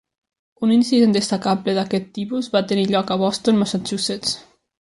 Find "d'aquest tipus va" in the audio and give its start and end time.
1.79-2.65